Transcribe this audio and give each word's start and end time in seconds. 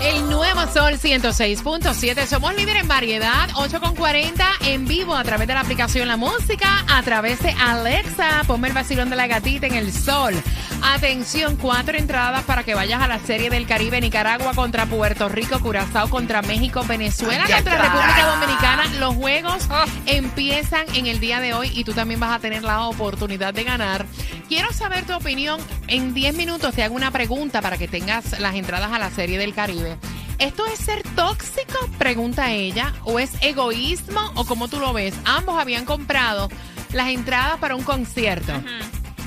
El 0.00 0.30
nuevo 0.30 0.60
Sol 0.72 0.94
106.7. 0.94 2.26
Somos 2.26 2.54
líderes 2.54 2.82
en 2.82 2.88
variedad. 2.88 3.50
8.40 3.50 4.42
en 4.66 4.86
vivo 4.86 5.14
a 5.14 5.22
través 5.24 5.46
de 5.46 5.52
la 5.52 5.60
aplicación 5.60 6.08
La 6.08 6.16
Música. 6.16 6.84
A 6.88 7.02
través 7.02 7.42
de 7.42 7.50
Alexa. 7.50 8.42
Ponme 8.46 8.68
el 8.68 8.74
vacilón 8.74 9.10
de 9.10 9.16
la 9.16 9.26
gatita 9.26 9.66
en 9.66 9.74
el 9.74 9.92
Sol. 9.92 10.34
Atención, 10.82 11.56
cuatro 11.56 11.96
entradas 11.98 12.44
para 12.44 12.62
que 12.64 12.74
vayas 12.74 13.02
a 13.02 13.08
la 13.08 13.18
Serie 13.18 13.50
del 13.50 13.66
Caribe. 13.66 14.00
Nicaragua 14.00 14.54
contra 14.54 14.86
Puerto 14.86 15.28
Rico. 15.28 15.60
Curazao 15.60 16.08
contra 16.08 16.42
México. 16.42 16.84
Venezuela 16.86 17.44
Ay, 17.46 17.52
contra 17.52 17.82
República. 17.82 18.26
Dominicana. 18.26 18.84
Los 18.98 19.14
juegos 19.14 19.68
empiezan 20.06 20.86
en 20.94 21.06
el 21.06 21.20
día 21.20 21.40
de 21.40 21.54
hoy 21.54 21.70
y 21.74 21.84
tú 21.84 21.92
también 21.92 22.18
vas 22.20 22.34
a 22.34 22.38
tener 22.38 22.62
la 22.62 22.86
oportunidad 22.86 23.52
de 23.52 23.64
ganar. 23.64 24.06
Quiero 24.48 24.72
saber 24.72 25.04
tu 25.04 25.14
opinión. 25.14 25.60
En 25.86 26.14
10 26.14 26.34
minutos 26.34 26.74
te 26.74 26.82
hago 26.82 26.94
una 26.94 27.10
pregunta 27.10 27.60
para 27.62 27.76
que 27.76 27.88
tengas 27.88 28.38
las 28.40 28.54
entradas 28.54 28.92
a 28.92 28.98
la 28.98 29.10
Serie 29.10 29.38
del 29.38 29.54
Caribe. 29.54 29.96
¿Esto 30.38 30.64
es 30.66 30.78
ser 30.78 31.02
tóxico? 31.14 31.78
Pregunta 31.98 32.50
ella. 32.50 32.94
¿O 33.04 33.18
es 33.18 33.30
egoísmo? 33.42 34.20
¿O 34.34 34.46
cómo 34.46 34.68
tú 34.68 34.80
lo 34.80 34.92
ves? 34.94 35.14
Ambos 35.26 35.60
habían 35.60 35.84
comprado 35.84 36.48
las 36.92 37.08
entradas 37.08 37.58
para 37.58 37.76
un 37.76 37.82
concierto. 37.84 38.52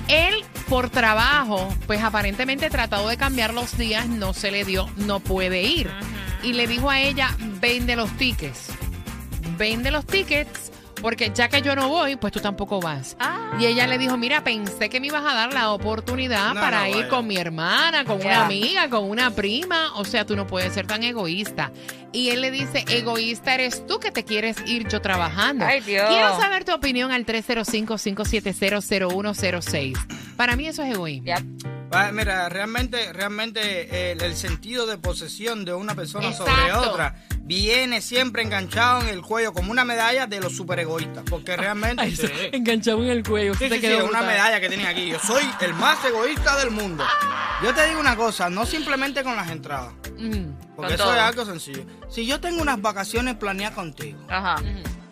Él, 0.07 0.43
por 0.73 0.89
trabajo, 0.89 1.71
pues 1.85 2.01
aparentemente 2.01 2.67
tratado 2.71 3.07
de 3.07 3.15
cambiar 3.15 3.53
los 3.53 3.77
días, 3.77 4.07
no 4.07 4.33
se 4.33 4.49
le 4.49 4.65
dio, 4.65 4.89
no 4.95 5.19
puede 5.19 5.61
ir. 5.61 5.87
Y 6.41 6.53
le 6.53 6.65
dijo 6.65 6.89
a 6.89 6.99
ella, 6.99 7.29
vende 7.61 7.95
los 7.95 8.09
tickets. 8.17 8.69
Vende 9.55 9.91
los 9.91 10.03
tickets 10.03 10.71
porque 11.03 11.31
ya 11.35 11.49
que 11.49 11.61
yo 11.61 11.75
no 11.75 11.89
voy, 11.89 12.15
pues 12.15 12.31
tú 12.31 12.39
tampoco 12.39 12.79
vas. 12.79 13.17
Y 13.59 13.65
ella 13.65 13.87
le 13.87 13.97
dijo, 13.97 14.15
mira, 14.17 14.41
pensé 14.41 14.87
que 14.89 15.01
me 15.01 15.07
ibas 15.07 15.25
a 15.25 15.33
dar 15.33 15.53
la 15.53 15.71
oportunidad 15.71 16.53
No, 16.53 16.61
para 16.61 16.87
no, 16.87 16.97
ir 16.97 17.09
con 17.09 17.27
mi 17.27 17.35
hermana, 17.35 18.05
con 18.05 18.21
una 18.21 18.45
amiga, 18.45 18.89
con 18.89 19.09
una 19.09 19.31
prima. 19.31 19.93
O 19.95 20.05
sea, 20.05 20.25
tú 20.25 20.37
no 20.37 20.47
puedes 20.47 20.73
ser 20.73 20.87
tan 20.87 21.03
egoísta. 21.03 21.73
Y 22.13 22.29
él 22.29 22.39
le 22.39 22.51
dice, 22.51 22.85
egoísta 22.87 23.53
eres 23.53 23.85
tú 23.85 23.99
que 23.99 24.11
te 24.11 24.23
quieres 24.23 24.55
ir 24.65 24.87
yo 24.87 25.01
trabajando. 25.01 25.65
Ay, 25.65 25.81
Dios. 25.81 26.07
Quiero 26.09 26.39
saber 26.39 26.63
tu 26.63 26.73
opinión 26.73 27.11
al 27.11 27.25
305-570-0106. 27.25 29.97
Para 30.37 30.55
mí 30.55 30.67
eso 30.67 30.83
es 30.83 30.93
egoísmo. 30.93 31.25
Ya. 31.27 31.43
Ah, 31.91 32.11
Mira, 32.13 32.47
realmente, 32.49 33.11
realmente 33.11 33.59
eh, 33.61 34.13
el, 34.13 34.21
el 34.21 34.35
sentido 34.35 34.87
de 34.87 34.97
posesión 34.97 35.65
de 35.65 35.73
una 35.73 35.95
persona 35.95 36.31
sobre 36.33 36.53
Exacto. 36.53 36.91
otra 36.91 37.15
viene 37.45 38.01
siempre 38.01 38.41
enganchado 38.41 39.01
en 39.01 39.09
el 39.09 39.21
cuello 39.21 39.53
como 39.53 39.71
una 39.71 39.83
medalla 39.85 40.27
de 40.27 40.39
los 40.39 40.55
super 40.55 40.79
egoístas. 40.79 41.23
Porque 41.29 41.55
realmente. 41.57 42.15
sí, 42.15 42.27
Enganchado 42.51 43.03
en 43.03 43.09
el 43.11 43.23
cuello. 43.23 43.53
sí, 43.55 43.69
sí, 43.69 43.79
sí, 43.79 43.85
es 43.85 44.03
una 44.03 44.21
medalla 44.21 44.59
que 44.59 44.69
tiene 44.69 44.87
aquí. 44.87 45.09
Yo 45.09 45.19
soy 45.19 45.43
el 45.61 45.73
más 45.73 46.03
egoísta 46.05 46.55
del 46.57 46.71
mundo. 46.71 47.03
Yo 47.63 47.73
te 47.73 47.87
digo 47.87 47.99
una 47.99 48.15
cosa, 48.15 48.49
no 48.49 48.65
simplemente 48.65 49.23
con 49.23 49.35
las 49.35 49.49
entradas. 49.49 49.93
Mm, 50.17 50.75
Porque 50.75 50.93
eso 50.95 51.03
todo. 51.03 51.13
es 51.13 51.19
algo 51.21 51.45
sencillo. 51.45 51.85
Si 52.09 52.25
yo 52.25 52.39
tengo 52.39 52.61
unas 52.61 52.81
vacaciones 52.81 53.35
planeadas 53.35 53.75
contigo, 53.75 54.17
Ajá. 54.29 54.55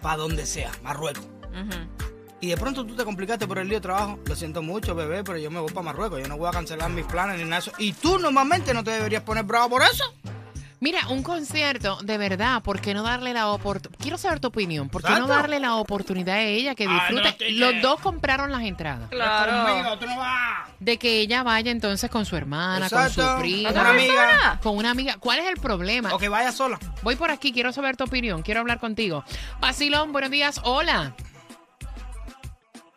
para 0.02 0.18
donde 0.18 0.46
sea, 0.46 0.72
Marruecos. 0.84 1.26
Ujú. 1.52 2.08
Y 2.44 2.48
de 2.48 2.58
pronto 2.58 2.84
tú 2.86 2.96
te 2.96 3.04
complicaste 3.06 3.46
por 3.48 3.60
el 3.60 3.68
lío 3.68 3.78
de 3.78 3.82
trabajo. 3.82 4.20
Lo 4.26 4.36
siento 4.36 4.64
mucho, 4.64 4.96
bebé, 4.96 5.24
pero 5.24 5.38
yo 5.38 5.52
me 5.52 5.60
voy 5.60 5.72
para 5.72 5.84
Marruecos. 5.86 6.20
Yo 6.22 6.28
no 6.28 6.38
voy 6.38 6.48
a 6.50 6.52
cancelar 6.52 6.90
mis 6.90 7.06
planes 7.06 7.38
ni 7.38 7.44
nada 7.44 7.58
de 7.62 7.70
eso. 7.70 7.72
Y 7.78 7.94
tú 7.94 8.18
normalmente 8.18 8.74
no 8.74 8.84
te 8.84 8.90
deberías 8.92 9.22
poner 9.22 9.44
bravo 9.44 9.70
por 9.70 9.84
eso. 9.84 10.04
Mira, 10.84 11.08
un 11.10 11.22
concierto, 11.22 12.00
de 12.02 12.18
verdad, 12.18 12.64
¿por 12.64 12.82
qué 12.82 12.96
no 12.96 13.04
darle 13.04 13.34
la 13.34 13.50
oportunidad? 13.52 14.00
Quiero 14.02 14.18
saber 14.18 14.40
tu 14.40 14.48
opinión. 14.48 14.90
¿Por 14.90 15.04
qué 15.04 15.10
no 15.10 15.18
Exacto. 15.18 15.34
darle 15.36 15.60
la 15.60 15.76
oportunidad 15.76 16.38
a 16.38 16.42
ella 16.42 16.74
que 16.74 16.88
Ay, 16.88 16.94
disfrute? 16.96 17.30
no, 17.30 17.38
que- 17.38 17.52
Los 17.52 17.82
dos 17.84 18.00
compraron 18.02 18.52
las 18.52 18.64
entradas. 18.64 19.08
Claro. 19.12 19.68
Conmigo, 19.74 20.00
tú 20.00 20.08
no 20.08 20.18
vas. 20.18 20.70
De 20.80 20.98
que 20.98 21.20
ella 21.20 21.44
vaya 21.44 21.70
entonces 21.72 22.10
con 22.10 22.26
su 22.26 22.36
hermana, 22.36 22.88
Exacto. 22.88 23.22
con 23.22 23.36
su 23.36 23.42
prima, 23.42 23.70
Con 23.72 23.80
una 23.82 23.90
amiga. 23.92 24.60
con 24.64 24.76
una 24.78 24.90
amiga. 24.90 25.18
¿Cuál 25.20 25.38
es 25.40 25.50
el 25.50 25.58
problema? 25.58 26.16
O 26.16 26.18
que 26.18 26.30
vaya 26.30 26.52
sola. 26.52 26.80
Voy 27.04 27.16
por 27.16 27.30
aquí, 27.30 27.54
quiero 27.54 27.72
saber 27.72 27.96
tu 27.96 28.06
opinión, 28.06 28.42
quiero 28.42 28.62
hablar 28.62 28.80
contigo. 28.80 29.24
Basilón, 29.60 30.12
buenos 30.12 30.32
días, 30.32 30.60
hola. 30.64 31.14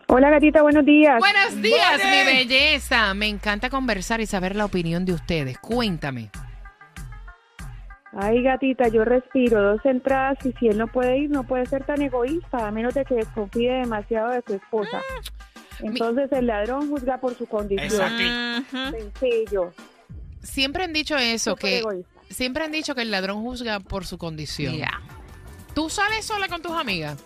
Hola 0.07 0.31
gatita, 0.31 0.63
buenos 0.63 0.87
días. 0.87 1.19
Buenos 1.19 1.61
días, 1.61 2.01
mi 2.03 2.25
belleza. 2.25 3.13
Me 3.13 3.27
encanta 3.29 3.69
conversar 3.69 4.23
y 4.23 4.27
saber 4.27 4.57
la 4.57 4.65
opinión 4.65 5.05
de 5.05 5.13
ustedes. 5.13 5.59
Cuéntame. 5.59 6.31
Ay 8.17 8.43
gatita, 8.43 8.89
yo 8.89 9.05
respiro 9.05 9.61
dos 9.61 9.85
entradas 9.85 10.39
y 10.45 10.53
si 10.53 10.69
él 10.69 10.79
no 10.79 10.87
puede 10.87 11.19
ir, 11.19 11.31
no 11.31 11.45
puede 11.45 11.67
ser 11.67 11.85
tan 11.85 12.01
egoísta, 12.01 12.67
a 12.67 12.71
menos 12.71 12.95
de 12.95 13.05
que 13.05 13.17
desconfíe 13.17 13.73
demasiado 13.73 14.31
de 14.31 14.43
su 14.47 14.55
esposa. 14.55 15.01
Entonces 15.81 16.31
el 16.33 16.47
ladrón 16.47 16.89
juzga 16.89 17.19
por 17.19 17.35
su 17.35 17.47
condición. 17.47 18.09
Sencillo. 18.71 19.73
Siempre 20.43 20.85
han 20.85 20.93
dicho 20.93 21.17
eso, 21.17 21.53
Súper 21.53 21.71
que 21.71 21.79
egoísta. 21.79 22.11
siempre 22.31 22.65
han 22.65 22.71
dicho 22.71 22.95
que 22.95 23.03
el 23.03 23.11
ladrón 23.11 23.43
juzga 23.43 23.81
por 23.81 24.07
su 24.07 24.17
condición. 24.17 24.77
Ya. 24.77 25.01
¿Tú 25.75 25.91
sales 25.91 26.25
sola 26.25 26.47
con 26.47 26.63
tus 26.63 26.73
amigas? 26.73 27.19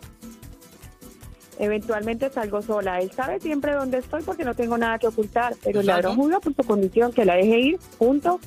Eventualmente 1.59 2.31
salgo 2.31 2.63
sola. 2.63 3.01
Él 3.01 3.11
sabe 3.11 3.41
siempre 3.41 3.75
dónde 3.75 3.99
estoy 3.99 4.23
porque 4.23 4.45
no 4.45 4.55
tengo 4.55 4.79
nada 4.79 4.99
que 4.99 5.09
ocultar, 5.09 5.55
pero 5.63 5.81
el 5.81 5.87
ladrón 5.87 6.17
juzga 6.17 6.41
por 6.41 6.55
su 6.55 6.63
condición, 6.63 7.13
que 7.13 7.25
la 7.27 7.35
deje 7.35 7.59
ir, 7.59 7.79
punto. 7.99 8.41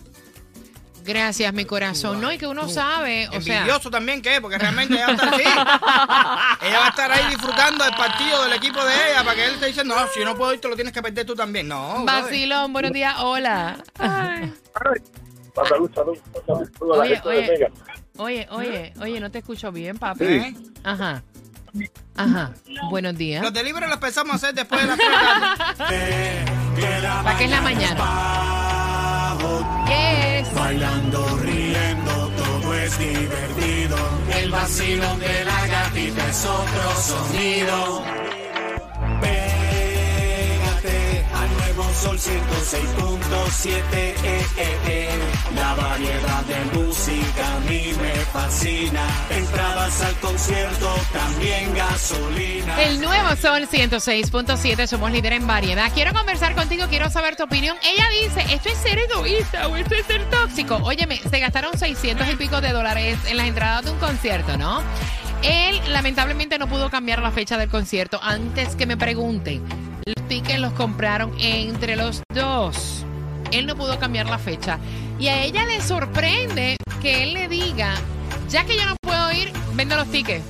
Gracias, 1.03 1.53
mi 1.53 1.66
corazón. 1.66 2.22
No, 2.22 2.31
y 2.31 2.38
que 2.38 2.47
uno 2.47 2.69
sabe, 2.69 3.28
o 3.29 3.41
sea, 3.41 3.59
Envidioso 3.59 3.89
también 3.89 4.22
que 4.22 4.35
es, 4.35 4.41
porque 4.41 4.57
realmente 4.57 4.94
ella 4.94 5.07
va 5.07 5.12
a 5.12 5.16
estar 5.16 5.34
así. 5.34 5.41
ella 6.67 6.79
va 6.79 6.85
a 6.85 6.89
estar 6.89 7.12
ahí 7.12 7.25
disfrutando 7.29 7.84
del 7.84 7.95
partido 7.95 8.44
del 8.44 8.53
equipo 8.53 8.84
de 8.84 8.94
ella 8.94 9.23
para 9.23 9.35
que 9.35 9.45
él 9.45 9.59
te 9.59 9.66
dice, 9.67 9.84
no, 9.84 9.95
si 10.13 10.19
yo 10.19 10.25
no 10.25 10.35
puedo 10.35 10.53
ir, 10.53 10.61
te 10.61 10.67
lo 10.67 10.75
tienes 10.75 10.94
que 10.94 11.01
perder 11.01 11.25
tú 11.25 11.35
también. 11.35 11.67
No. 11.67 12.06
Vacilón, 12.06 12.73
buenos 12.73 12.91
días, 12.91 13.16
hola. 13.19 13.78
Salud, 15.53 15.91
salud, 15.94 16.17
salud, 16.45 16.69
salud 16.78 16.94
a 16.94 16.97
la 16.97 17.01
Oye, 17.03 17.09
de 17.09 17.22
oye. 17.29 17.72
Oye, 18.17 18.47
oye, 18.51 18.94
oye, 19.00 19.19
no 19.19 19.31
te 19.31 19.40
escucho 19.40 19.72
bien, 19.72 19.97
papi. 19.97 20.23
¿Eh? 20.23 20.56
Ajá. 20.84 21.23
Ajá. 22.16 22.53
Buenos 22.90 23.17
días. 23.17 23.41
Los 23.41 23.53
delibres 23.53 23.88
los 23.88 23.95
empezamos 23.95 24.34
a 24.34 24.35
hacer 24.35 24.53
después 24.53 24.81
de 24.81 24.88
la 24.88 24.97
tarde. 24.97 26.45
¿Para 27.23 27.38
qué 27.38 27.45
es 27.45 27.51
la 27.51 27.61
mañana? 27.61 28.50
Yes. 29.88 30.53
Bailando, 30.53 31.38
riendo, 31.38 32.31
todo 32.38 32.74
es 32.74 32.97
divertido. 32.97 33.97
El 34.40 34.52
vacilón 34.52 35.19
de 35.19 35.46
la 35.46 35.68
gatita 35.68 36.29
es 36.29 36.46
otro 36.46 36.96
sonido. 37.02 38.21
Sol 42.01 42.17
106.7. 42.17 43.69
Eh, 43.94 44.16
eh, 44.23 44.78
eh. 44.88 45.09
La 45.56 45.75
variedad 45.75 46.44
de 46.45 46.79
música 46.79 47.56
a 47.56 47.59
mí 47.59 47.94
me 48.01 48.12
fascina. 48.34 49.01
Entradas 49.29 50.01
al 50.01 50.16
concierto, 50.16 50.95
también 51.13 51.75
gasolina. 51.75 52.81
El 52.81 53.01
nuevo 53.01 53.35
Sol 53.35 53.67
106.7, 53.67 54.88
somos 54.88 55.11
líder 55.11 55.34
en 55.34 55.45
variedad. 55.45 55.91
Quiero 55.94 56.13
conversar 56.13 56.56
contigo, 56.56 56.85
quiero 56.90 57.09
saber 57.11 57.35
tu 57.35 57.44
opinión. 57.44 57.78
Ella 57.84 58.07
dice, 58.09 58.51
esto 58.51 58.69
es 58.69 58.78
ser 58.78 58.97
egoísta 58.97 59.67
o 59.67 59.75
esto 59.75 59.94
es 59.94 60.06
ser 60.07 60.28
tóxico. 60.31 60.78
Óyeme, 60.78 61.17
se 61.17 61.40
gastaron 61.40 61.78
600 61.78 62.28
y 62.29 62.35
pico 62.35 62.61
de 62.61 62.72
dólares 62.72 63.19
en 63.28 63.38
las 63.38 63.47
entradas 63.47 63.85
de 63.85 63.91
un 63.91 64.00
concierto, 64.00 64.57
¿no? 64.57 64.81
Él 65.44 65.79
lamentablemente 65.90 66.57
no 66.57 66.67
pudo 66.67 66.90
cambiar 66.90 67.22
la 67.22 67.31
fecha 67.31 67.57
del 67.57 67.69
concierto. 67.69 68.19
Antes 68.23 68.75
que 68.75 68.85
me 68.85 68.97
pregunten, 68.97 69.91
los 70.06 70.28
tickets 70.28 70.59
los 70.59 70.73
compraron 70.73 71.34
entre 71.39 71.95
los 71.95 72.22
dos. 72.34 73.05
Él 73.52 73.66
no 73.67 73.76
pudo 73.76 73.99
cambiar 73.99 74.28
la 74.28 74.37
fecha. 74.37 74.79
Y 75.20 75.28
a 75.28 75.43
ella 75.43 75.66
le 75.66 75.81
sorprende 75.81 76.78
que 77.02 77.23
él 77.23 77.34
le 77.34 77.47
diga, 77.47 77.93
ya 78.49 78.66
que 78.66 78.76
yo 78.78 78.85
no 78.85 78.96
puedo 79.02 79.31
ir, 79.34 79.52
vendo 79.73 79.96
los 79.96 80.08
tickets. 80.09 80.43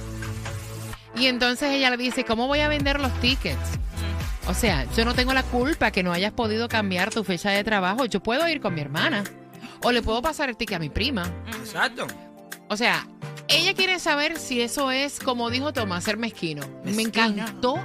Y 1.16 1.26
entonces 1.28 1.70
ella 1.72 1.90
le 1.90 1.98
dice, 1.98 2.24
¿cómo 2.24 2.48
voy 2.48 2.60
a 2.60 2.68
vender 2.68 3.00
los 3.00 3.12
tickets? 3.20 3.60
O 4.48 4.54
sea, 4.54 4.86
yo 4.96 5.06
no 5.06 5.14
tengo 5.14 5.34
la 5.34 5.44
culpa 5.44 5.92
que 5.92 6.04
no 6.04 6.12
hayas 6.12 6.32
podido 6.32 6.68
cambiar 6.68 7.12
tu 7.12 7.24
fecha 7.24 7.50
de 7.52 7.64
trabajo. 7.64 8.06
Yo 8.06 8.22
puedo 8.22 8.48
ir 8.50 8.62
con 8.62 8.74
mi 8.74 8.82
hermana. 8.82 9.24
O 9.84 9.92
le 9.92 10.02
puedo 10.02 10.22
pasar 10.22 10.50
el 10.50 10.58
ticket 10.58 10.78
a 10.78 10.80
mi 10.80 10.90
prima. 10.90 11.24
Exacto. 11.60 12.08
O 12.70 12.78
sea, 12.78 13.08
ella 13.48 13.74
quiere 13.74 14.00
saber 14.00 14.40
si 14.40 14.62
eso 14.62 14.92
es, 14.92 15.20
como 15.20 15.50
dijo 15.50 15.74
Tomás, 15.74 16.04
ser 16.04 16.18
mezquino. 16.18 16.64
Me 16.86 16.94
Mezquino. 16.94 17.26
encantó, 17.28 17.76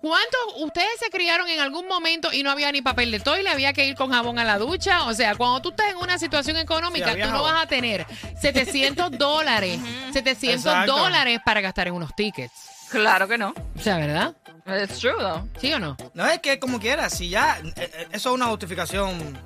¿Cuántos 0.00 0.40
ustedes 0.58 0.88
se 0.98 1.10
criaron 1.10 1.48
en 1.48 1.60
algún 1.60 1.86
momento 1.88 2.32
y 2.32 2.42
no 2.42 2.50
había 2.50 2.70
ni 2.72 2.82
papel 2.82 3.10
de 3.10 3.20
toile? 3.20 3.50
Había 3.50 3.72
que 3.72 3.86
ir 3.86 3.94
con 3.94 4.10
jabón 4.12 4.38
a 4.38 4.44
la 4.44 4.58
ducha. 4.58 5.04
O 5.04 5.14
sea, 5.14 5.34
cuando 5.36 5.60
tú 5.62 5.70
estás 5.70 5.90
en 5.90 5.96
una 5.96 6.18
situación 6.18 6.56
económica, 6.56 7.12
Sí, 7.14 7.20
tú 7.22 7.28
no 7.30 7.42
vas 7.42 7.62
a 7.64 7.66
tener 7.66 8.06
700 8.40 9.10
dólares, 9.18 9.78
700 10.12 10.64
Exacto. 10.66 10.96
dólares 10.96 11.40
para 11.44 11.60
gastar 11.60 11.88
en 11.88 11.94
unos 11.94 12.14
tickets. 12.14 12.52
Claro 12.90 13.28
que 13.28 13.36
no. 13.36 13.52
O 13.76 13.80
sea, 13.80 13.98
¿verdad? 13.98 14.34
It's 14.82 14.98
true, 14.98 15.12
though. 15.18 15.46
¿Sí 15.60 15.72
o 15.74 15.78
no? 15.78 15.96
No 16.14 16.26
es 16.26 16.38
que 16.40 16.58
como 16.58 16.80
quieras, 16.80 17.12
si 17.16 17.28
ya, 17.28 17.58
eh, 17.58 17.72
eh, 17.76 18.08
eso 18.12 18.30
es 18.30 18.34
una 18.34 18.46
justificación. 18.46 19.38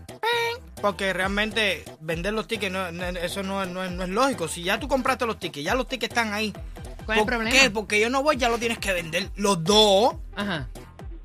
Porque 0.80 1.12
realmente 1.12 1.84
vender 2.00 2.32
los 2.32 2.48
tickets, 2.48 2.72
no- 2.72 2.90
no- 2.90 3.04
eso 3.06 3.42
no, 3.44 3.62
es- 3.62 3.68
no 3.68 3.84
es- 3.84 3.90
no 3.92 4.02
es 4.02 4.08
lógico. 4.08 4.48
Si 4.48 4.62
ya 4.64 4.80
tú 4.80 4.88
compraste 4.88 5.26
los 5.26 5.38
tickets, 5.38 5.64
ya 5.64 5.74
los 5.74 5.86
tickets 5.88 6.10
están 6.12 6.32
ahí. 6.34 6.52
¿Cuál 7.04 7.18
es 7.18 7.22
el 7.22 7.26
¿Por 7.26 7.34
problema? 7.36 7.50
qué? 7.58 7.70
Porque 7.70 8.00
yo 8.00 8.10
no 8.10 8.22
voy, 8.22 8.36
ya 8.36 8.48
lo 8.48 8.58
tienes 8.58 8.78
que 8.78 8.92
vender. 8.92 9.30
Los 9.36 9.62
dos. 9.64 10.14
Ajá. 10.36 10.68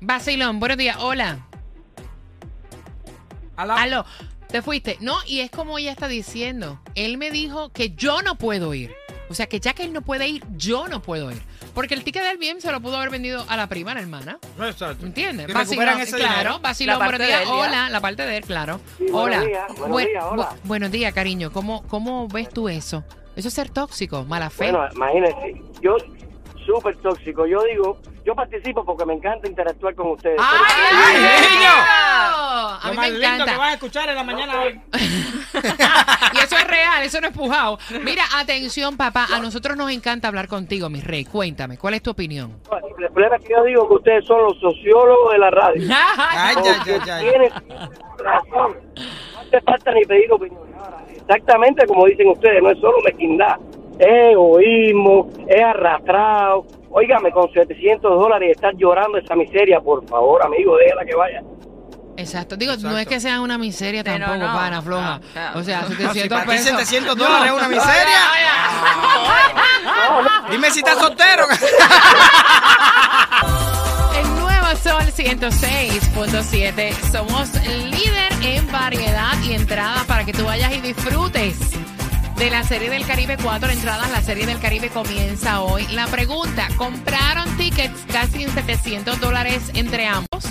Vacilón, 0.00 0.60
buenos 0.60 0.78
días. 0.78 0.96
Hola. 1.00 1.44
Aló, 3.56 4.04
te 4.48 4.62
fuiste. 4.62 4.96
No, 5.00 5.16
y 5.26 5.40
es 5.40 5.50
como 5.50 5.78
ella 5.78 5.90
está 5.90 6.06
diciendo. 6.08 6.80
Él 6.94 7.18
me 7.18 7.30
dijo 7.30 7.70
que 7.72 7.90
yo 7.90 8.22
no 8.22 8.36
puedo 8.36 8.72
ir. 8.74 8.94
O 9.30 9.34
sea, 9.34 9.46
que 9.46 9.60
ya 9.60 9.74
que 9.74 9.82
él 9.82 9.92
no 9.92 10.00
puede 10.00 10.26
ir, 10.28 10.42
yo 10.56 10.88
no 10.88 11.02
puedo 11.02 11.30
ir. 11.30 11.42
Porque 11.74 11.94
el 11.94 12.02
ticket 12.02 12.22
del 12.22 12.38
bien 12.38 12.60
se 12.62 12.72
lo 12.72 12.80
pudo 12.80 12.96
haber 12.96 13.10
vendido 13.10 13.44
a 13.48 13.56
la 13.58 13.66
prima, 13.68 13.90
a 13.90 13.94
la 13.96 14.00
hermana. 14.00 14.38
No, 14.56 14.66
exacto. 14.66 15.04
¿Entiendes? 15.04 15.48
Y 15.48 15.52
recuperan 15.52 16.00
ese 16.00 16.16
claro, 16.16 16.32
dinero. 16.38 16.60
vacilón, 16.60 16.98
buenos 16.98 17.26
días. 17.26 17.42
Hola, 17.46 17.90
la 17.90 18.00
parte 18.00 18.24
de 18.24 18.38
él, 18.38 18.44
claro. 18.44 18.80
buenos 18.98 19.20
hola. 19.20 19.40
días, 19.42 19.66
buenos 19.68 19.88
Buen- 19.88 20.06
días, 20.08 20.24
hola. 20.30 20.50
bu- 20.50 20.56
buenos 20.64 20.90
días, 20.90 21.12
cariño. 21.12 21.52
¿Cómo, 21.52 21.82
¿Cómo 21.88 22.26
ves 22.28 22.48
tú 22.48 22.68
eso? 22.70 23.04
Eso 23.38 23.48
es 23.48 23.54
ser 23.54 23.70
tóxico, 23.70 24.24
mala 24.24 24.50
fe. 24.50 24.70
Bueno, 24.72 24.88
imagínense, 24.94 25.62
yo 25.80 25.96
súper 26.66 26.96
tóxico. 26.96 27.46
Yo 27.46 27.62
digo, 27.62 27.98
yo 28.24 28.34
participo 28.34 28.84
porque 28.84 29.06
me 29.06 29.14
encanta 29.14 29.48
interactuar 29.48 29.94
con 29.94 30.08
ustedes. 30.10 30.38
¡Ay, 30.40 30.58
Pero- 30.90 30.98
¡Ay, 31.06 31.16
ay, 31.24 31.56
niño! 31.56 31.70
A 32.80 32.80
Lo 32.84 32.90
mí 32.90 32.96
más 32.96 33.06
me 33.06 33.12
lindo 33.12 33.28
que 33.28 33.34
encanta. 33.42 33.58
vas 33.58 33.70
a 33.70 33.74
escuchar 33.74 34.08
en 34.08 34.14
la 34.16 34.24
mañana 34.24 34.60
hoy. 34.60 34.80
y 34.92 36.38
eso 36.38 36.56
es 36.56 36.64
real, 36.66 37.02
eso 37.04 37.20
no 37.20 37.28
es 37.28 37.32
pujado. 37.36 37.78
Mira, 38.02 38.24
atención, 38.36 38.96
papá. 38.96 39.26
A 39.32 39.38
nosotros 39.38 39.76
nos 39.76 39.90
encanta 39.90 40.28
hablar 40.28 40.48
contigo, 40.48 40.88
mi 40.90 41.00
rey. 41.00 41.24
Cuéntame, 41.24 41.78
¿cuál 41.78 41.94
es 41.94 42.02
tu 42.02 42.10
opinión? 42.10 42.60
El 42.98 43.08
problema 43.10 43.36
es 43.36 43.44
que 43.44 43.52
yo 43.52 43.62
digo 43.64 43.88
que 43.88 43.94
ustedes 43.94 44.26
son 44.26 44.42
los 44.42 44.58
sociólogos 44.60 45.32
de 45.32 45.38
la 45.38 45.50
radio. 45.50 45.82
Ay, 45.90 46.56
ay, 46.58 46.80
ay, 46.86 47.10
ay. 47.10 47.28
tienen 47.28 47.50
razón. 48.18 48.76
No 49.34 49.50
te 49.50 49.60
falta 49.62 49.92
ni 49.92 50.04
pedir 50.04 50.32
opinión. 50.32 50.60
Ahora, 50.78 51.04
Exactamente 51.28 51.86
como 51.86 52.06
dicen 52.06 52.28
ustedes, 52.28 52.62
no 52.62 52.70
es 52.70 52.78
solo 52.80 52.96
mezquindad, 53.04 53.56
es 53.98 54.32
egoísmo, 54.32 55.28
es 55.46 55.62
arrastrado. 55.62 56.64
Óigame, 56.90 57.30
con 57.32 57.52
700 57.52 58.18
dólares 58.18 58.52
estar 58.52 58.74
llorando 58.76 59.18
esa 59.18 59.36
miseria, 59.36 59.78
por 59.78 60.06
favor, 60.08 60.42
amigo, 60.42 60.74
déjala 60.78 61.04
que 61.04 61.14
vaya. 61.14 61.42
Exacto. 62.16 62.56
Digo, 62.56 62.72
no 62.72 62.78
Exacto. 62.78 62.98
es 62.98 63.06
que 63.06 63.20
sea 63.20 63.40
una 63.42 63.58
miseria 63.58 64.02
no, 64.02 64.10
tampoco, 64.10 64.38
no. 64.38 64.46
pana, 64.54 64.80
floja. 64.82 65.18
No, 65.18 65.32
claro. 65.32 65.60
O 65.60 65.62
sea, 65.62 65.82
No, 65.82 65.88
si 65.88 65.94
700 65.96 66.28
para 66.28 66.42
ti 66.42 66.48
pesos. 66.48 66.66
700 66.70 67.16
dólares 67.16 67.46
es 67.46 67.52
una 67.52 67.68
miseria. 67.68 68.18
Dime 70.50 70.70
si 70.70 70.78
estás 70.80 70.98
soltero. 70.98 71.44
Sol 74.82 75.12
106.7. 75.12 77.10
Somos 77.10 77.52
líder 77.64 78.32
en 78.42 78.70
variedad 78.70 79.40
y 79.42 79.54
entradas 79.54 80.04
para 80.04 80.24
que 80.24 80.32
tú 80.32 80.44
vayas 80.44 80.72
y 80.72 80.80
disfrutes 80.80 81.56
de 82.36 82.50
la 82.50 82.62
Serie 82.62 82.88
del 82.88 83.04
Caribe. 83.06 83.36
Cuatro 83.42 83.70
entradas. 83.70 84.10
La 84.10 84.22
Serie 84.22 84.46
del 84.46 84.60
Caribe 84.60 84.88
comienza 84.88 85.60
hoy. 85.62 85.86
La 85.88 86.06
pregunta: 86.06 86.68
¿compraron 86.76 87.56
tickets 87.56 88.04
casi 88.12 88.44
en 88.44 88.54
700 88.54 89.20
dólares 89.20 89.70
entre 89.74 90.06
ambos 90.06 90.44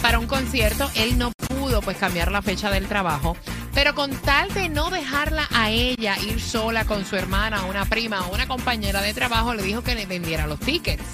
para 0.00 0.18
un 0.18 0.26
concierto? 0.26 0.90
Él 0.96 1.18
no 1.18 1.30
pudo 1.48 1.82
pues 1.82 1.98
cambiar 1.98 2.32
la 2.32 2.42
fecha 2.42 2.70
del 2.70 2.86
trabajo. 2.88 3.36
Pero 3.74 3.94
con 3.94 4.10
tal 4.10 4.52
de 4.54 4.70
no 4.70 4.90
dejarla 4.90 5.46
a 5.54 5.70
ella 5.70 6.16
ir 6.18 6.40
sola 6.40 6.84
con 6.84 7.04
su 7.04 7.16
hermana, 7.16 7.64
una 7.64 7.84
prima 7.84 8.22
o 8.26 8.34
una 8.34 8.48
compañera 8.48 9.02
de 9.02 9.12
trabajo, 9.14 9.54
le 9.54 9.62
dijo 9.62 9.82
que 9.82 9.94
le 9.94 10.06
vendiera 10.06 10.46
los 10.46 10.58
tickets. 10.58 11.04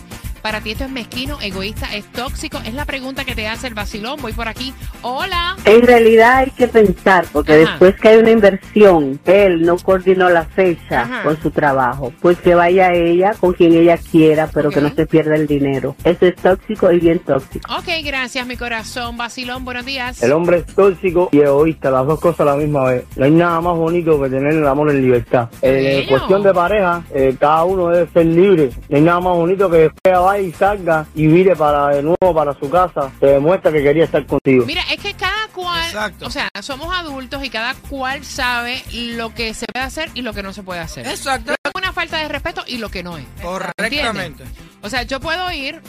Para 0.45 0.61
ti 0.61 0.73
esto 0.73 0.85
es 0.85 0.91
mezquino, 0.91 1.39
egoísta, 1.41 1.87
es 1.95 2.05
tóxico. 2.13 2.59
Es 2.67 2.75
la 2.75 2.85
pregunta 2.85 3.25
que 3.25 3.35
te 3.35 3.49
hace 3.49 3.67
el 3.67 3.73
vacilón. 3.73 4.21
Voy 4.21 4.35
por 4.35 4.47
aquí. 4.47 4.75
Hola. 5.01 5.57
En 5.65 5.81
realidad 5.81 6.37
hay 6.37 6.51
que 6.51 6.69
pensar, 6.69 7.25
porque 7.33 7.53
Ajá. 7.53 7.61
después 7.71 7.95
que 7.99 8.09
hay 8.09 8.19
una 8.19 8.31
inversión, 8.31 9.19
él 9.25 9.63
no 9.63 9.79
coordinó 9.79 10.29
la 10.29 10.45
fecha 10.45 11.01
Ajá. 11.01 11.23
con 11.23 11.41
su 11.41 11.51
trabajo, 11.51 12.13
pues 12.21 12.37
que 12.41 12.55
vaya 12.55 12.93
ella 12.93 13.33
con 13.41 13.55
quien 13.55 13.73
ella 13.73 13.97
quiera, 13.97 14.51
pero 14.53 14.69
Ok. 14.69 14.75
que 14.75 14.81
no 14.83 14.91
se 14.95 15.07
pierda 15.07 15.35
el 15.35 15.47
dinero. 15.47 15.97
Eso 16.05 16.27
es 16.27 16.37
tóxico 16.37 16.93
y 16.93 17.01
bien 17.01 17.21
tóxico. 17.21 17.75
Ok, 17.79 17.89
gracias, 18.05 18.47
mi 18.47 18.59
corazón. 18.59 19.17
Vacilón, 19.17 19.65
buenos 19.65 19.87
días. 19.87 20.23
El 20.23 20.33
hombre 20.33 20.59
es 20.59 20.67
tóxico 20.67 21.31
y 21.33 21.39
egoísta, 21.39 21.91
las 21.91 22.07
dos 22.07 22.21
cosas 22.21 22.41
a 22.41 22.45
la 22.45 22.57
misma 22.57 22.85
vez. 22.85 23.05
No 23.17 23.25
hay 23.25 23.31
nada 23.31 23.63
más 23.63 23.79
bonito 23.79 24.21
que 24.21 24.29
tener 24.29 24.53
el 24.53 24.67
amor 24.67 24.91
en 24.91 25.01
libertad. 25.01 25.49
Eh, 25.63 26.01
en 26.03 26.07
cuestión 26.11 26.43
de 26.43 26.53
pareja, 26.53 27.03
eh, 27.15 27.35
cada 27.41 27.65
uno 27.65 27.89
debe 27.89 28.11
ser 28.13 28.27
libre. 28.27 28.69
No 28.91 28.97
hay 28.99 29.03
nada 29.03 29.21
más 29.21 29.37
bonito 29.37 29.71
que 29.71 29.77
después 29.79 30.34
vaya 30.35 30.49
y 30.49 30.53
salga 30.53 31.07
y 31.15 31.27
vire 31.27 31.55
para 31.57 31.89
de 31.89 32.03
nuevo 32.03 32.35
para 32.35 32.59
su 32.59 32.69
casa. 32.69 33.11
Te 33.21 33.27
demuestra 33.27 33.73
que 33.73 33.83
quería 33.83 34.05
estar 34.05 34.25
contigo. 34.27 34.65
Mira, 34.67 34.83
es 34.91 35.01
que 35.01 35.15
cada 35.15 35.49
cual, 35.49 35.85
Exacto. 35.87 36.27
o 36.27 36.31
sea, 36.31 36.49
somos 36.61 36.95
adultos 36.95 37.45
y 37.45 37.51
cada 37.51 37.75
cual 37.75 38.25
sabe 38.25 38.83
lo 38.93 39.35
que 39.35 39.55
se 39.55 39.67
puede 39.73 39.85
hacer 39.85 40.11
y 40.15 40.23
lo 40.23 40.33
que 40.33 40.43
no 40.43 40.53
se 40.53 40.63
puede 40.63 40.81
hacer. 40.81 41.07
Exacto. 41.07 41.53
Lo 41.53 41.57
que 41.63 41.71
es 41.71 41.83
una 41.83 41.93
falta 41.93 42.19
de 42.19 42.29
respeto 42.29 42.65
y 42.67 42.79
lo 42.79 42.89
que 42.91 43.03
no 43.03 43.17
es. 43.17 43.25
Correctamente. 43.43 44.45
O 44.83 44.89
sea, 44.91 45.03
yo 45.03 45.21
puedo 45.21 45.51
ir 45.53 45.81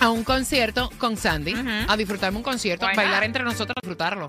a 0.00 0.10
un 0.10 0.24
concierto 0.24 0.90
con 0.98 1.16
Sandy, 1.16 1.54
a 1.88 1.96
disfrutarme 1.96 2.38
un 2.38 2.42
concierto, 2.42 2.86
Why 2.86 2.96
bailar 2.96 3.20
not? 3.20 3.24
entre 3.24 3.44
nosotros, 3.44 3.74
disfrutarlo. 3.80 4.26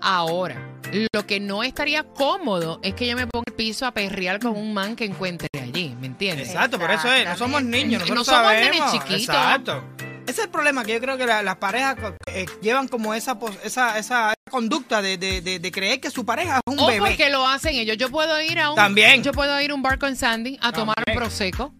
Ahora, 0.00 0.75
lo 1.12 1.26
que 1.26 1.40
no 1.40 1.62
estaría 1.62 2.04
cómodo 2.04 2.78
es 2.82 2.94
que 2.94 3.06
yo 3.06 3.16
me 3.16 3.26
ponga 3.26 3.44
el 3.46 3.54
piso 3.54 3.86
a 3.86 3.92
perrear 3.92 4.38
con 4.40 4.52
un 4.56 4.72
man 4.72 4.96
que 4.96 5.04
encuentre 5.04 5.48
allí, 5.60 5.94
¿me 6.00 6.06
entiendes? 6.06 6.48
Exacto, 6.48 6.78
por 6.78 6.90
eso 6.90 7.12
es, 7.12 7.26
no 7.26 7.36
somos 7.36 7.62
niños, 7.62 8.02
No 8.08 8.14
nosotros 8.14 8.26
somos 8.36 8.52
nenes 8.52 8.78
sabemos. 8.78 8.92
chiquitos. 8.92 9.34
Exacto. 9.34 9.84
Ese 10.26 10.40
es 10.40 10.46
el 10.46 10.50
problema, 10.50 10.84
que 10.84 10.92
yo 10.94 11.00
creo 11.00 11.16
que 11.16 11.24
la- 11.26 11.42
las 11.42 11.56
parejas 11.56 11.96
eh, 12.26 12.46
llevan 12.60 12.88
como 12.88 13.14
esa, 13.14 13.38
pos- 13.38 13.56
esa, 13.62 13.96
esa 13.98 14.34
conducta 14.50 15.00
de, 15.00 15.18
de, 15.18 15.40
de, 15.40 15.60
de 15.60 15.70
creer 15.72 16.00
que 16.00 16.10
su 16.10 16.24
pareja 16.26 16.56
es 16.66 16.72
un 16.72 16.80
O 16.80 16.86
bebé. 16.88 16.98
porque 17.00 17.30
lo 17.30 17.46
hacen 17.46 17.76
ellos. 17.76 17.96
Yo 17.96 18.10
puedo 18.10 18.40
ir 18.42 18.58
a 18.58 18.70
un 18.70 18.76
También. 18.76 19.22
Yo 19.22 19.30
puedo 19.32 19.60
ir 19.60 19.70
a 19.70 19.74
un 19.74 19.82
bar 19.82 19.98
con 20.00 20.16
Sandy 20.16 20.58
a 20.60 20.72
tomar 20.72 20.96
un 21.06 21.14
prosecco. 21.14 21.72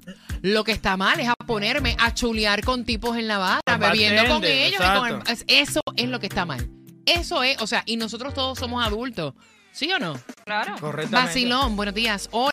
Lo 0.42 0.62
que 0.62 0.70
está 0.70 0.96
mal 0.96 1.18
es 1.18 1.28
a 1.28 1.34
ponerme 1.34 1.96
a 1.98 2.14
chulear 2.14 2.62
con 2.62 2.84
tipos 2.84 3.16
en 3.16 3.26
la 3.26 3.38
barra, 3.38 3.78
bebiendo 3.78 4.26
con 4.28 4.44
ellos. 4.44 4.80
y 4.80 4.96
con 4.98 5.08
el- 5.08 5.14
exacto. 5.16 5.32
es- 5.32 5.44
eso 5.48 5.80
es 5.96 6.08
lo 6.08 6.20
que 6.20 6.26
está 6.28 6.44
mal. 6.46 6.68
Eso 7.06 7.44
es, 7.44 7.62
o 7.62 7.68
sea, 7.68 7.84
y 7.86 7.96
nosotros 7.96 8.34
todos 8.34 8.58
somos 8.58 8.84
adultos. 8.84 9.32
¿Sí 9.70 9.88
o 9.92 9.98
no? 10.00 10.14
Claro. 10.44 10.75
Correctamente. 10.80 11.28
Vacilón, 11.28 11.76
buenos 11.76 11.94
días. 11.94 12.28
Hola. 12.32 12.50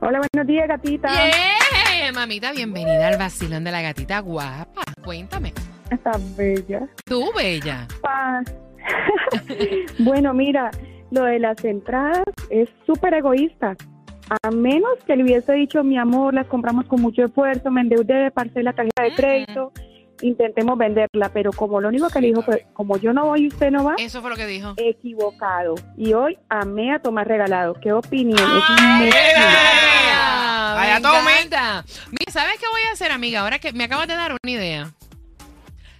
Hola, 0.00 0.20
buenos 0.32 0.46
días, 0.46 0.66
gatita. 0.66 1.08
Yeah, 1.08 2.12
mamita, 2.14 2.52
bienvenida 2.52 3.08
al 3.08 3.18
vacilón 3.18 3.62
de 3.62 3.72
la 3.72 3.82
gatita 3.82 4.20
guapa. 4.20 4.82
Cuéntame. 5.04 5.52
Estás 5.90 6.36
bella. 6.36 6.88
Tú, 7.04 7.30
bella. 7.36 7.86
Bueno, 9.98 10.32
mira, 10.32 10.70
lo 11.10 11.24
de 11.24 11.38
las 11.38 11.62
entradas 11.64 12.24
es 12.50 12.68
súper 12.86 13.14
egoísta. 13.14 13.76
A 14.42 14.50
menos 14.50 14.92
que 15.06 15.16
le 15.16 15.24
hubiese 15.24 15.52
dicho, 15.52 15.84
mi 15.84 15.98
amor, 15.98 16.34
las 16.34 16.46
compramos 16.46 16.86
con 16.86 17.02
mucho 17.02 17.24
esfuerzo, 17.24 17.70
me 17.70 17.82
endeudé 17.82 18.14
de 18.14 18.30
parcela 18.30 18.72
tarjeta 18.72 19.02
de 19.02 19.14
crédito, 19.14 19.72
intentemos 20.22 20.76
venderla, 20.78 21.30
pero 21.32 21.52
como 21.52 21.80
lo 21.80 21.88
único 21.88 22.08
que 22.08 22.20
le 22.20 22.28
dijo 22.28 22.42
fue, 22.42 22.66
como 22.72 22.96
yo 22.96 23.12
no 23.12 23.26
voy 23.26 23.42
y 23.44 23.48
usted 23.48 23.70
no 23.70 23.84
va, 23.84 23.94
Eso 23.98 24.20
fue 24.20 24.30
lo 24.30 24.36
que 24.36 24.46
dijo. 24.46 24.74
equivocado. 24.76 25.74
Y 25.96 26.12
hoy 26.14 26.38
amé 26.48 26.92
a 26.94 26.98
tomar 27.00 27.26
regalado. 27.28 27.74
¿Qué 27.74 27.92
opinión? 27.92 28.38
Es 28.38 28.64
Ay, 28.68 29.04
bella, 29.10 30.74
Vaya, 30.74 30.94
me 30.96 31.00
tome. 31.00 31.38
encanta. 31.40 31.84
Mira, 32.10 32.32
¿sabes 32.32 32.54
qué 32.58 32.66
voy 32.70 32.82
a 32.88 32.92
hacer, 32.92 33.10
amiga? 33.12 33.40
Ahora 33.40 33.58
que 33.58 33.72
me 33.72 33.84
acabas 33.84 34.08
de 34.08 34.14
dar 34.14 34.32
una 34.32 34.50
idea. 34.52 34.90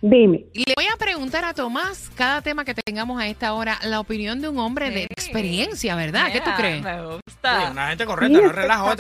Dime. 0.03 0.45
Y 0.53 0.65
le 0.67 0.75
voy 0.77 0.85
a 0.93 0.97
preguntar 0.99 1.45
a 1.45 1.55
Tomás, 1.55 2.11
cada 2.15 2.43
tema 2.43 2.65
que 2.65 2.75
tengamos 2.75 3.21
a 3.21 3.27
esta 3.27 3.55
hora, 3.55 3.79
la 3.83 3.99
opinión 3.99 4.41
de 4.43 4.49
un 4.49 4.59
hombre 4.59 4.91
de 4.91 5.05
experiencia, 5.05 5.97
¿verdad? 5.97 6.31
¿Qué 6.31 6.41
tú 6.43 6.51
crees? 6.57 6.83
Me 6.83 7.03
gusta. 7.03 7.71
una 7.71 7.89
gente 7.89 8.05
correcta, 8.05 8.39
no 8.41 8.53
relajo. 8.53 8.91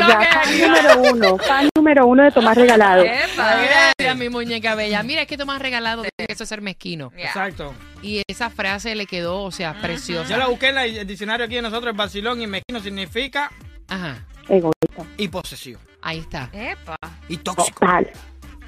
este 0.00 0.18
que- 0.18 0.24
Ya, 0.24 0.30
ya, 0.30 0.42
fan 0.42 0.58
número 0.60 1.12
uno, 1.12 1.38
fan 1.48 1.68
número 1.76 2.06
uno 2.06 2.22
de 2.24 2.30
Tomás 2.32 2.56
Regalado. 2.56 3.02
Epa. 3.04 3.56
Gracias, 3.62 4.16
mi 4.16 4.28
muñeca 4.28 4.74
bella. 4.74 5.02
Mira, 5.02 5.22
es 5.22 5.28
que 5.28 5.36
Tomás 5.36 5.60
regalado 5.60 6.02
dice 6.02 6.26
que 6.26 6.34
ser 6.46 6.60
mezquino. 6.60 7.10
Yeah. 7.16 7.26
Exacto. 7.26 7.74
Y 8.02 8.22
esa 8.28 8.50
frase 8.50 8.94
le 8.94 9.06
quedó, 9.06 9.42
o 9.42 9.50
sea, 9.50 9.74
preciosa. 9.80 10.28
Yo 10.30 10.36
la 10.36 10.46
busqué 10.48 10.68
en 10.68 10.74
la- 10.76 10.86
el 10.86 11.06
diccionario 11.06 11.46
aquí 11.46 11.56
de 11.56 11.62
nosotros, 11.62 11.90
el 11.92 11.96
vacilón 11.96 12.40
y 12.40 12.46
mezquino 12.46 12.80
significa 12.80 13.50
Ajá, 13.88 14.24
Egoísta. 14.48 15.04
y 15.16 15.28
posesivo. 15.28 15.80
ahí 16.02 16.18
está. 16.18 16.48
Epa. 16.52 16.96
Y 17.28 17.36
tóxico. 17.38 17.80
Total. 17.80 18.10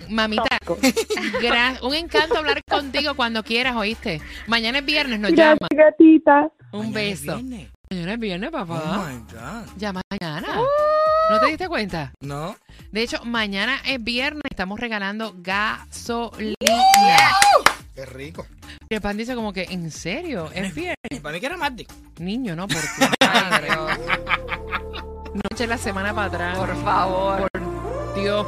Mamita, 0.08 0.58
un 1.82 1.94
encanto 1.94 2.38
hablar 2.38 2.60
contigo 2.68 3.14
cuando 3.14 3.42
quieras, 3.44 3.76
¿oíste? 3.76 4.20
Mañana 4.46 4.78
es 4.78 4.84
viernes, 4.84 5.20
nos 5.20 5.30
Gracias, 5.32 5.58
llama. 5.70 5.84
gatita. 5.90 6.48
Un 6.72 6.92
beso. 6.92 7.40
Mañana 7.90 8.14
es 8.14 8.18
viernes, 8.18 8.50
Oh 8.52 8.52
papá. 8.66 9.08
my 9.08 9.18
God. 9.32 9.68
Ya 9.76 9.92
mañana. 9.92 10.48
¿No 11.30 11.38
te 11.38 11.46
diste 11.46 11.68
cuenta? 11.68 12.12
No. 12.20 12.56
De 12.90 13.02
hecho, 13.02 13.24
mañana 13.24 13.80
es 13.86 14.02
viernes, 14.02 14.42
estamos 14.50 14.80
regalando 14.80 15.32
gasolina. 15.38 16.56
Qué 17.94 18.04
rico. 18.04 18.46
Y 18.88 18.96
el 18.96 19.00
pan 19.00 19.16
dice 19.16 19.36
como 19.36 19.52
que, 19.52 19.62
¿en 19.70 19.92
serio? 19.92 20.50
¿Es 20.52 20.74
viernes? 20.74 20.96
Y 21.08 21.20
para 21.20 21.34
mí 21.34 21.40
que 21.40 21.46
era 21.46 21.56
Marty. 21.56 21.86
Niño, 22.18 22.56
no, 22.56 22.66
porque... 22.66 22.88
Ay, 23.20 23.62
Dios. 23.62 23.98
No 25.34 25.40
eche 25.52 25.68
la 25.68 25.78
semana 25.78 26.12
para 26.12 26.26
atrás. 26.26 26.58
Por 26.58 26.82
favor. 26.82 27.48
Dios. 28.16 28.44